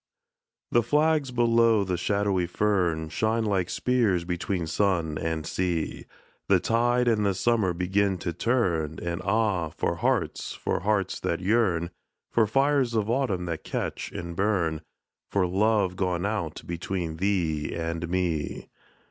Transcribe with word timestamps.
THE 0.71 0.81
flags 0.81 1.29
below 1.29 1.83
the 1.83 1.95
shadowy 1.95 2.47
fern 2.47 3.09
Shine 3.09 3.45
like 3.45 3.69
spears 3.69 4.25
between 4.25 4.65
sun 4.65 5.15
and 5.19 5.45
sea, 5.45 6.05
The 6.47 6.59
tide 6.59 7.07
and 7.07 7.23
the 7.23 7.35
summer 7.35 7.71
begin 7.71 8.17
to 8.25 8.33
turn, 8.33 8.97
And 8.99 9.21
ah, 9.21 9.69
for 9.69 9.97
hearts, 9.97 10.53
for 10.53 10.79
hearts 10.79 11.19
that 11.19 11.39
yearn, 11.39 11.91
For 12.31 12.47
fires 12.47 12.95
of 12.95 13.11
autumn 13.11 13.45
that 13.45 13.63
catch 13.63 14.11
and 14.11 14.35
burn, 14.35 14.81
For 15.29 15.45
love 15.45 15.95
gone 15.95 16.25
out 16.25 16.63
between 16.65 17.17
thee 17.17 17.71
and 17.75 18.09
me. 18.09 18.69